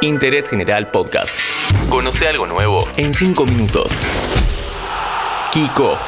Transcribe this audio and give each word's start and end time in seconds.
Interés 0.00 0.48
General 0.48 0.92
Podcast. 0.92 1.34
Conoce 1.90 2.28
algo 2.28 2.46
nuevo 2.46 2.86
en 2.96 3.12
5 3.12 3.44
minutos. 3.46 4.04
Kick 5.52 5.80
Off. 5.80 6.00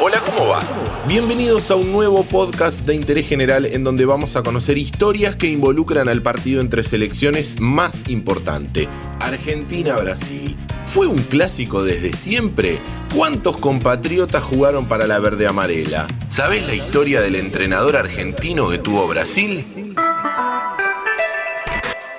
Hola, 0.00 0.22
¿cómo 0.24 0.48
va? 0.48 0.60
Bienvenidos 1.06 1.70
a 1.70 1.76
un 1.76 1.92
nuevo 1.92 2.24
podcast 2.24 2.86
de 2.86 2.94
interés 2.94 3.28
general 3.28 3.66
en 3.66 3.84
donde 3.84 4.06
vamos 4.06 4.36
a 4.36 4.42
conocer 4.42 4.78
historias 4.78 5.36
que 5.36 5.48
involucran 5.48 6.08
al 6.08 6.22
partido 6.22 6.62
entre 6.62 6.82
selecciones 6.82 7.60
más 7.60 8.08
importante, 8.08 8.88
Argentina-Brasil. 9.20 10.56
¿Fue 10.86 11.06
un 11.06 11.18
clásico 11.18 11.84
desde 11.84 12.14
siempre? 12.14 12.78
¿Cuántos 13.14 13.58
compatriotas 13.58 14.42
jugaron 14.42 14.88
para 14.88 15.06
la 15.06 15.18
verde 15.18 15.46
amarela? 15.46 16.06
¿Sabés 16.30 16.66
la 16.66 16.74
historia 16.74 17.20
del 17.20 17.34
entrenador 17.34 17.96
argentino 17.96 18.70
que 18.70 18.78
tuvo 18.78 19.06
Brasil? 19.06 19.94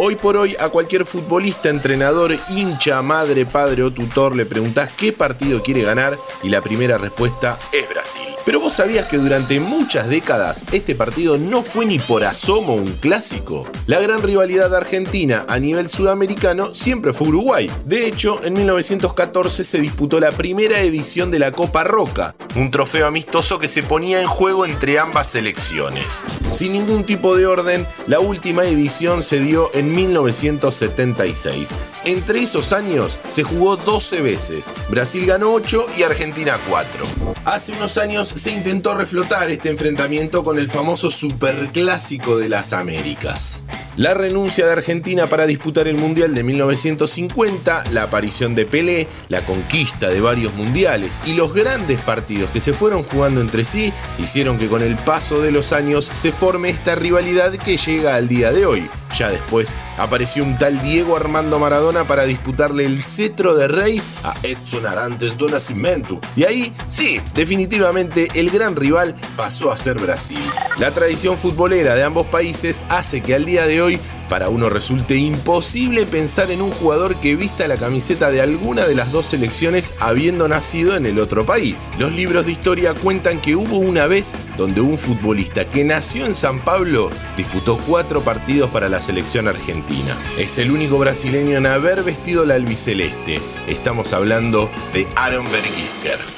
Hoy 0.00 0.14
por 0.14 0.36
hoy 0.36 0.54
a 0.60 0.68
cualquier 0.68 1.04
futbolista, 1.04 1.70
entrenador, 1.70 2.32
hincha, 2.50 3.02
madre, 3.02 3.44
padre 3.44 3.82
o 3.82 3.90
tutor 3.90 4.36
le 4.36 4.46
preguntás 4.46 4.92
qué 4.96 5.12
partido 5.12 5.60
quiere 5.60 5.82
ganar 5.82 6.16
y 6.44 6.50
la 6.50 6.60
primera 6.60 6.98
respuesta 6.98 7.58
es 7.72 7.88
Brasil. 7.88 8.22
Pero 8.44 8.60
vos 8.60 8.72
sabías 8.72 9.08
que 9.08 9.16
durante 9.16 9.58
muchas 9.58 10.08
décadas 10.08 10.66
este 10.70 10.94
partido 10.94 11.36
no 11.36 11.62
fue 11.62 11.84
ni 11.84 11.98
por 11.98 12.22
asomo 12.22 12.76
un 12.76 12.92
clásico. 12.92 13.64
La 13.86 13.98
gran 13.98 14.22
rivalidad 14.22 14.72
argentina 14.72 15.44
a 15.48 15.58
nivel 15.58 15.88
sudamericano 15.88 16.74
siempre 16.76 17.12
fue 17.12 17.26
Uruguay. 17.26 17.68
De 17.84 18.06
hecho, 18.06 18.40
en 18.44 18.54
1914 18.54 19.64
se 19.64 19.80
disputó 19.80 20.20
la 20.20 20.30
primera 20.30 20.80
edición 20.80 21.32
de 21.32 21.40
la 21.40 21.50
Copa 21.50 21.82
Roca, 21.82 22.36
un 22.54 22.70
trofeo 22.70 23.08
amistoso 23.08 23.58
que 23.58 23.66
se 23.66 23.82
ponía 23.82 24.20
en 24.20 24.28
juego 24.28 24.64
entre 24.64 25.00
ambas 25.00 25.28
selecciones. 25.28 26.22
Sin 26.50 26.72
ningún 26.72 27.02
tipo 27.02 27.36
de 27.36 27.46
orden, 27.46 27.84
la 28.06 28.20
última 28.20 28.64
edición 28.64 29.24
se 29.24 29.40
dio 29.40 29.70
en 29.74 29.87
1976. 29.88 31.74
Entre 32.04 32.40
esos 32.40 32.72
años 32.72 33.18
se 33.28 33.42
jugó 33.42 33.76
12 33.76 34.22
veces. 34.22 34.72
Brasil 34.88 35.26
ganó 35.26 35.52
8 35.52 35.86
y 35.96 36.02
Argentina 36.02 36.58
4. 36.68 37.04
Hace 37.44 37.72
unos 37.72 37.98
años 37.98 38.28
se 38.28 38.52
intentó 38.52 38.94
reflotar 38.94 39.50
este 39.50 39.70
enfrentamiento 39.70 40.44
con 40.44 40.58
el 40.58 40.68
famoso 40.68 41.10
Superclásico 41.10 42.38
de 42.38 42.48
las 42.48 42.72
Américas. 42.72 43.62
La 43.98 44.14
renuncia 44.14 44.64
de 44.64 44.72
Argentina 44.72 45.26
para 45.26 45.44
disputar 45.44 45.88
el 45.88 45.98
Mundial 45.98 46.32
de 46.32 46.44
1950, 46.44 47.84
la 47.90 48.04
aparición 48.04 48.54
de 48.54 48.64
Pelé, 48.64 49.08
la 49.28 49.40
conquista 49.40 50.08
de 50.08 50.20
varios 50.20 50.54
mundiales 50.54 51.20
y 51.26 51.32
los 51.32 51.52
grandes 51.52 52.00
partidos 52.02 52.50
que 52.50 52.60
se 52.60 52.72
fueron 52.72 53.02
jugando 53.02 53.40
entre 53.40 53.64
sí 53.64 53.92
hicieron 54.18 54.56
que 54.56 54.68
con 54.68 54.82
el 54.82 54.94
paso 54.94 55.42
de 55.42 55.50
los 55.50 55.72
años 55.72 56.04
se 56.04 56.30
forme 56.30 56.70
esta 56.70 56.94
rivalidad 56.94 57.52
que 57.52 57.76
llega 57.76 58.14
al 58.14 58.28
día 58.28 58.52
de 58.52 58.66
hoy. 58.66 58.88
Ya 59.16 59.30
después 59.30 59.74
apareció 59.96 60.44
un 60.44 60.58
tal 60.58 60.80
Diego 60.82 61.16
Armando 61.16 61.58
Maradona 61.58 62.06
para 62.06 62.24
disputarle 62.24 62.84
el 62.84 63.02
cetro 63.02 63.54
de 63.54 63.68
rey 63.68 64.02
a 64.24 64.34
Edson 64.42 64.86
Arantes 64.86 65.36
do 65.36 65.48
Nascimento. 65.48 66.20
Y 66.36 66.44
ahí, 66.44 66.72
sí, 66.88 67.20
definitivamente 67.34 68.28
el 68.34 68.50
gran 68.50 68.76
rival 68.76 69.14
pasó 69.36 69.72
a 69.72 69.76
ser 69.76 69.98
Brasil. 69.98 70.40
La 70.78 70.90
tradición 70.90 71.36
futbolera 71.36 71.94
de 71.94 72.04
ambos 72.04 72.26
países 72.26 72.84
hace 72.88 73.20
que 73.22 73.34
al 73.34 73.44
día 73.44 73.66
de 73.66 73.82
hoy 73.82 74.00
para 74.28 74.48
uno 74.48 74.68
resulte 74.68 75.16
imposible 75.16 76.06
pensar 76.06 76.50
en 76.50 76.62
un 76.62 76.70
jugador 76.70 77.16
que 77.16 77.36
vista 77.36 77.68
la 77.68 77.76
camiseta 77.76 78.30
de 78.30 78.40
alguna 78.40 78.86
de 78.86 78.94
las 78.94 79.12
dos 79.12 79.26
selecciones 79.26 79.94
habiendo 79.98 80.48
nacido 80.48 80.96
en 80.96 81.06
el 81.06 81.18
otro 81.18 81.46
país. 81.46 81.90
Los 81.98 82.12
libros 82.12 82.46
de 82.46 82.52
historia 82.52 82.94
cuentan 82.94 83.40
que 83.40 83.56
hubo 83.56 83.78
una 83.78 84.06
vez 84.06 84.34
donde 84.56 84.80
un 84.80 84.98
futbolista 84.98 85.68
que 85.68 85.84
nació 85.84 86.26
en 86.26 86.34
San 86.34 86.60
Pablo 86.60 87.10
disputó 87.36 87.78
cuatro 87.86 88.20
partidos 88.22 88.70
para 88.70 88.88
la 88.88 89.00
selección 89.00 89.48
argentina. 89.48 90.16
Es 90.38 90.58
el 90.58 90.70
único 90.70 90.98
brasileño 90.98 91.56
en 91.56 91.66
haber 91.66 92.02
vestido 92.02 92.44
la 92.44 92.54
albiceleste. 92.54 93.40
Estamos 93.66 94.12
hablando 94.12 94.70
de 94.92 95.06
Aaron 95.16 95.44
Bergifker. 95.44 96.37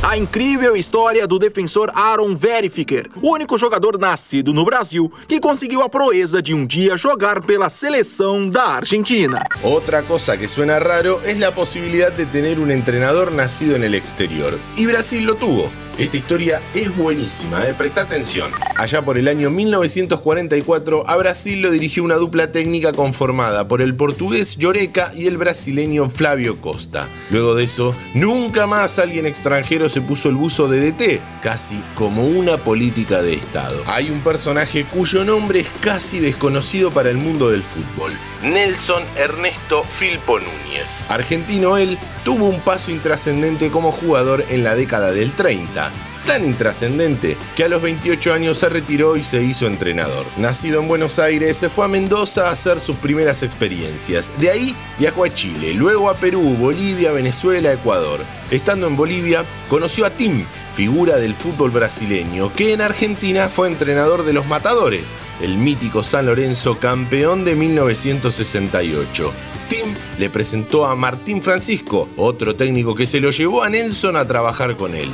A 0.00 0.16
incrível 0.16 0.76
história 0.76 1.26
do 1.26 1.40
defensor 1.40 1.90
Aaron 1.92 2.36
Verifiker, 2.36 3.10
o 3.20 3.32
único 3.32 3.58
jogador 3.58 3.98
nascido 3.98 4.54
no 4.54 4.64
Brasil 4.64 5.10
que 5.26 5.40
conseguiu 5.40 5.82
a 5.82 5.88
proeza 5.88 6.40
de 6.40 6.54
um 6.54 6.64
dia 6.64 6.96
jogar 6.96 7.42
pela 7.42 7.68
seleção 7.68 8.48
da 8.48 8.76
Argentina. 8.76 9.44
Otra 9.60 10.04
cosa 10.04 10.36
que 10.36 10.46
suena 10.46 10.78
raro 10.78 11.20
es 11.24 11.36
la 11.40 11.50
posibilidad 11.50 12.12
de 12.12 12.26
tener 12.26 12.60
un 12.60 12.70
entrenador 12.70 13.32
nacido 13.32 13.74
en 13.74 13.82
el 13.82 13.94
exterior. 13.96 14.56
Y 14.76 14.86
Brasil 14.86 15.24
lo 15.24 15.34
tuvo. 15.34 15.68
Esta 15.98 16.16
historia 16.16 16.62
es 16.74 16.96
buenísima, 16.96 17.66
eh, 17.66 17.74
presta 17.76 18.02
atención. 18.02 18.52
Allá 18.76 19.02
por 19.02 19.18
el 19.18 19.26
año 19.26 19.50
1944, 19.50 21.02
a 21.08 21.16
Brasil 21.16 21.60
lo 21.60 21.72
dirigió 21.72 22.04
una 22.04 22.14
dupla 22.14 22.52
técnica 22.52 22.92
conformada 22.92 23.66
por 23.66 23.82
el 23.82 23.96
portugués 23.96 24.58
Lloreca 24.58 25.10
y 25.12 25.26
el 25.26 25.38
brasileño 25.38 26.08
Flavio 26.08 26.60
Costa. 26.60 27.08
Luego 27.30 27.56
de 27.56 27.64
eso, 27.64 27.96
nunca 28.14 28.68
más 28.68 29.00
alguien 29.00 29.26
extranjero 29.26 29.88
se 29.88 30.00
puso 30.00 30.28
el 30.28 30.36
buzo 30.36 30.68
de 30.68 30.92
DT, 30.92 31.20
casi 31.42 31.82
como 31.96 32.22
una 32.22 32.58
política 32.58 33.20
de 33.20 33.34
Estado. 33.34 33.82
Hay 33.86 34.08
un 34.10 34.20
personaje 34.20 34.84
cuyo 34.84 35.24
nombre 35.24 35.58
es 35.58 35.68
casi 35.80 36.20
desconocido 36.20 36.92
para 36.92 37.10
el 37.10 37.16
mundo 37.16 37.50
del 37.50 37.64
fútbol. 37.64 38.12
Nelson 38.44 39.02
Ernesto 39.16 39.82
Filpo 39.82 40.38
Núñez. 40.38 41.02
Argentino 41.08 41.76
él, 41.76 41.98
tuvo 42.22 42.48
un 42.48 42.60
paso 42.60 42.92
intrascendente 42.92 43.70
como 43.70 43.90
jugador 43.90 44.44
en 44.48 44.62
la 44.62 44.76
década 44.76 45.10
del 45.10 45.32
30 45.32 45.87
tan 46.28 46.44
intrascendente 46.44 47.38
que 47.56 47.64
a 47.64 47.68
los 47.68 47.80
28 47.80 48.34
años 48.34 48.58
se 48.58 48.68
retiró 48.68 49.16
y 49.16 49.24
se 49.24 49.42
hizo 49.42 49.66
entrenador. 49.66 50.26
Nacido 50.36 50.78
en 50.78 50.86
Buenos 50.86 51.18
Aires, 51.18 51.56
se 51.56 51.70
fue 51.70 51.86
a 51.86 51.88
Mendoza 51.88 52.48
a 52.48 52.52
hacer 52.52 52.80
sus 52.80 52.96
primeras 52.96 53.42
experiencias. 53.42 54.34
De 54.38 54.50
ahí 54.50 54.76
viajó 54.98 55.24
a 55.24 55.32
Chile, 55.32 55.72
luego 55.72 56.10
a 56.10 56.14
Perú, 56.14 56.54
Bolivia, 56.58 57.12
Venezuela, 57.12 57.72
Ecuador. 57.72 58.20
Estando 58.50 58.86
en 58.88 58.96
Bolivia, 58.96 59.46
conoció 59.70 60.04
a 60.04 60.10
Tim, 60.10 60.44
figura 60.74 61.16
del 61.16 61.34
fútbol 61.34 61.70
brasileño, 61.70 62.52
que 62.52 62.74
en 62.74 62.82
Argentina 62.82 63.48
fue 63.48 63.68
entrenador 63.68 64.22
de 64.24 64.34
los 64.34 64.46
Matadores, 64.46 65.16
el 65.40 65.56
mítico 65.56 66.02
San 66.02 66.26
Lorenzo 66.26 66.78
campeón 66.78 67.46
de 67.46 67.56
1968. 67.56 69.32
Tim 69.70 69.94
le 70.18 70.28
presentó 70.28 70.86
a 70.86 70.94
Martín 70.94 71.42
Francisco, 71.42 72.10
otro 72.16 72.54
técnico 72.54 72.94
que 72.94 73.06
se 73.06 73.18
lo 73.18 73.30
llevó 73.30 73.62
a 73.62 73.70
Nelson 73.70 74.14
a 74.16 74.26
trabajar 74.26 74.76
con 74.76 74.94
él. 74.94 75.10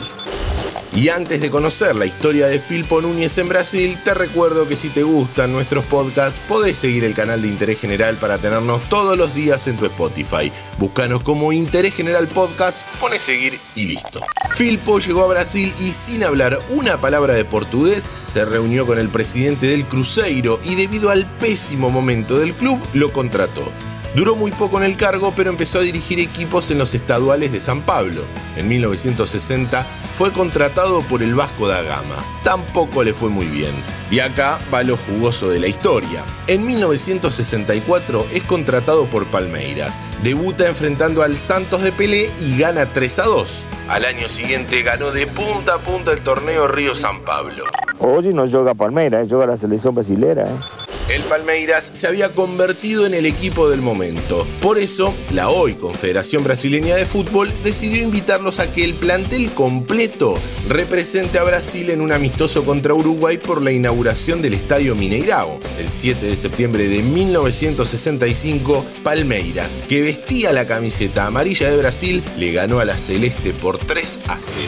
Y 0.97 1.09
antes 1.09 1.41
de 1.41 1.51
conocer 1.51 1.97
la 1.97 2.07
historia 2.07 2.47
de 2.47 2.61
Filpo 2.61 3.03
Núñez 3.03 3.37
en 3.39 3.49
Brasil, 3.49 3.99
te 4.05 4.15
recuerdo 4.15 4.69
que 4.69 4.77
si 4.77 4.91
te 4.91 5.03
gustan 5.03 5.51
nuestros 5.51 5.85
podcasts, 5.87 6.41
podés 6.47 6.79
seguir 6.79 7.03
el 7.03 7.15
canal 7.15 7.43
de 7.43 7.49
Interés 7.49 7.81
General 7.81 8.17
para 8.17 8.39
tenernos 8.39 8.81
todos 8.89 9.19
los 9.19 9.35
días 9.35 9.67
en 9.67 9.77
tu 9.77 9.87
Spotify. 9.87 10.53
Búscanos 10.79 11.25
como 11.25 11.53
Interés 11.53 11.95
General 11.95 12.29
Podcast, 12.29 12.87
pone 13.01 13.19
seguir 13.19 13.59
y 13.75 13.87
listo. 13.87 14.21
Filpo 14.55 15.01
llegó 15.01 15.25
a 15.25 15.27
Brasil 15.27 15.75
y 15.81 15.91
sin 15.91 16.23
hablar 16.23 16.61
una 16.71 17.01
palabra 17.01 17.35
de 17.35 17.45
portugués, 17.45 18.09
se 18.29 18.45
reunió 18.45 18.87
con 18.87 19.01
el 19.01 19.09
presidente 19.09 19.67
del 19.67 19.89
Cruzeiro 19.89 20.61
y 20.65 20.77
debido 20.77 21.11
al 21.11 21.27
pésimo 21.39 21.91
momento 21.91 22.39
del 22.39 22.55
club, 22.55 22.81
lo 22.93 23.13
contrató. 23.13 23.73
Duró 24.15 24.37
muy 24.37 24.53
poco 24.53 24.79
en 24.79 24.85
el 24.85 24.97
cargo, 24.97 25.33
pero 25.37 25.51
empezó 25.51 25.81
a 25.81 25.83
dirigir 25.83 26.21
equipos 26.21 26.71
en 26.71 26.79
los 26.79 26.95
estaduales 26.95 27.51
de 27.51 27.61
San 27.61 27.83
Pablo. 27.83 28.23
En 28.57 28.69
1960 28.69 29.85
fue 30.17 30.31
contratado 30.31 31.01
por 31.03 31.21
el 31.25 31.35
Vasco 31.35 31.67
da 31.67 31.83
Gama. 31.83 32.15
Tampoco 32.45 33.03
le 33.03 33.13
fue 33.13 33.29
muy 33.29 33.47
bien. 33.47 33.75
Y 34.13 34.21
acá 34.21 34.61
va 34.73 34.85
lo 34.85 34.97
jugoso 34.97 35.49
de 35.49 35.59
la 35.59 35.67
historia. 35.67 36.23
En 36.47 36.65
1964 36.65 38.27
es 38.33 38.45
contratado 38.45 39.11
por 39.11 39.27
Palmeiras. 39.27 40.01
Debuta 40.23 40.69
enfrentando 40.69 41.25
al 41.25 41.37
Santos 41.37 41.83
de 41.83 41.91
Pelé 41.91 42.31
y 42.41 42.57
gana 42.57 42.93
3 42.93 43.19
a 43.19 43.25
2. 43.25 43.67
Al 43.89 44.05
año 44.05 44.29
siguiente 44.29 44.83
ganó 44.83 45.11
de 45.11 45.27
punta 45.27 45.75
a 45.75 45.79
punta 45.79 46.13
el 46.13 46.21
torneo 46.21 46.69
Río 46.69 46.95
San 46.95 47.23
Pablo. 47.23 47.65
Hoy 47.99 48.33
no 48.33 48.49
juega 48.49 48.75
Palmeiras, 48.75 49.27
juega 49.29 49.47
la 49.47 49.57
selección 49.57 49.93
brasileña. 49.93 50.43
¿eh? 50.43 50.94
El 51.09 51.23
Palmeiras 51.23 51.91
se 51.93 52.07
había 52.07 52.33
convertido 52.33 53.05
en 53.05 53.13
el 53.13 53.27
equipo 53.27 53.69
del 53.69 53.83
momento. 53.83 54.47
Por 54.63 54.79
eso, 54.79 55.15
la 55.33 55.51
hoy 55.51 55.75
Confederación 55.75 56.45
Brasileña 56.45 56.97
de 56.97 57.05
Fútbol 57.05 57.53
decidió 57.63 58.03
invitarlos 58.03 58.59
a 58.59 58.73
que 58.73 58.85
el 58.85 58.95
plantel 58.95 59.51
completo 59.51 60.35
represente 60.69 61.39
a 61.39 61.45
Brasil 61.45 61.91
en 61.91 62.01
un 62.01 62.11
amistoso 62.11 62.65
contra 62.65 62.95
Uruguay 62.95 63.37
por 63.37 63.61
la 63.61 63.71
inauguración 63.71 64.41
del 64.41 64.55
Estadio 64.55 64.95
Mineirao. 64.95 65.61
El 65.79 65.91
7 65.91 66.25
de 66.25 66.37
septiembre 66.37 66.89
de 66.89 67.03
1965, 67.03 68.85
Palmeiras, 69.03 69.81
que 69.89 70.01
vestía 70.01 70.53
la 70.53 70.67
camiseta 70.67 71.27
amarilla 71.27 71.71
de 71.71 71.77
Brasil, 71.77 72.25
le 72.39 72.53
ganó 72.53 72.81
a 72.81 72.87
la 72.87 72.97
Celeste 72.97 73.53
por 73.53 73.77
3 73.79 74.21
a 74.29 74.39
0. 74.39 74.59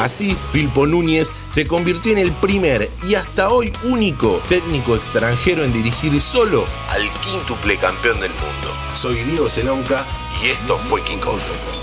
Así, 0.00 0.36
Filpo 0.50 0.86
Núñez 0.86 1.32
se 1.48 1.66
convirtió 1.66 2.12
en 2.12 2.18
el 2.18 2.32
primer 2.32 2.88
y 3.06 3.16
hasta 3.16 3.50
hoy 3.50 3.72
único 3.84 4.40
técnico 4.48 4.96
extranjero 4.96 5.62
en 5.62 5.73
dirigir 5.74 6.18
solo 6.20 6.64
al 6.88 7.02
quíntuple 7.20 7.76
campeón 7.76 8.20
del 8.20 8.30
mundo. 8.30 8.72
Soy 8.94 9.16
Diego 9.24 9.48
Zelonca 9.48 10.06
y 10.42 10.50
esto 10.50 10.78
fue 10.88 11.02
Kickoff. 11.02 11.80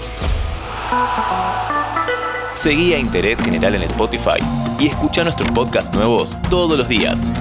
Seguí 2.53 2.93
a 2.93 2.97
Interés 2.97 3.41
General 3.41 3.75
en 3.75 3.83
Spotify 3.83 4.39
y 4.79 4.87
escucha 4.87 5.23
nuestros 5.23 5.49
podcasts 5.51 5.93
nuevos 5.93 6.37
todos 6.49 6.77
los 6.77 6.87
días. 6.87 7.31